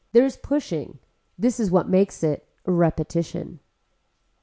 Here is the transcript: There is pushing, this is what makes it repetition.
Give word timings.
There 0.13 0.25
is 0.25 0.35
pushing, 0.35 0.97
this 1.37 1.59
is 1.59 1.69
what 1.69 1.87
makes 1.87 2.23
it 2.23 2.49
repetition. 2.65 3.59